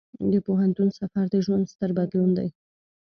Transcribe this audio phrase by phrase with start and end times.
[0.31, 2.47] د پوهنتون سفر د ژوند ستر بدلون دی.